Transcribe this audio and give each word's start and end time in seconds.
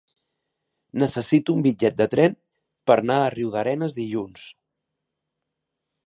Necessito 1.01 1.55
un 1.57 1.65
bitllet 1.65 1.99
de 1.99 2.07
tren 2.13 2.33
per 2.91 2.97
anar 3.01 3.17
a 3.25 3.29
Riudarenes 3.35 3.93
dilluns. 3.99 4.47